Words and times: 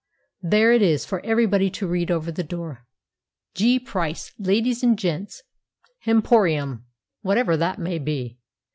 There 0.41 0.73
it 0.73 0.81
is 0.81 1.05
for 1.05 1.23
everybody 1.23 1.69
to 1.69 1.85
read 1.85 2.09
over 2.09 2.31
the 2.31 2.43
door—'G. 2.43 3.81
PRICE. 3.81 4.33
Ladies 4.39 4.81
and 4.81 4.97
Gents' 4.97 5.43
Hemporium'—whatever 6.07 7.55
that 7.57 7.77
may 7.77 7.99
be! 7.99 8.39